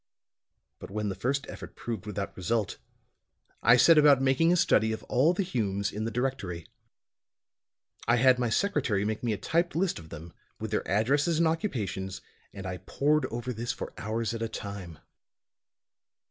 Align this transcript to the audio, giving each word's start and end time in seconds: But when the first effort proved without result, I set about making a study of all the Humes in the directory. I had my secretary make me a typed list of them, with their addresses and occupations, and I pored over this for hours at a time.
But 0.79 0.89
when 0.89 1.09
the 1.09 1.13
first 1.13 1.45
effort 1.47 1.75
proved 1.75 2.07
without 2.07 2.35
result, 2.35 2.79
I 3.61 3.77
set 3.77 3.99
about 3.99 4.19
making 4.19 4.51
a 4.51 4.55
study 4.55 4.91
of 4.93 5.03
all 5.03 5.31
the 5.31 5.43
Humes 5.43 5.91
in 5.91 6.05
the 6.05 6.09
directory. 6.09 6.65
I 8.07 8.15
had 8.15 8.39
my 8.39 8.49
secretary 8.49 9.05
make 9.05 9.21
me 9.23 9.31
a 9.31 9.37
typed 9.37 9.75
list 9.75 9.99
of 9.99 10.09
them, 10.09 10.33
with 10.59 10.71
their 10.71 10.87
addresses 10.87 11.37
and 11.37 11.47
occupations, 11.47 12.19
and 12.51 12.65
I 12.65 12.77
pored 12.77 13.27
over 13.27 13.53
this 13.53 13.71
for 13.71 13.93
hours 13.95 14.33
at 14.33 14.41
a 14.41 14.49
time. 14.49 14.97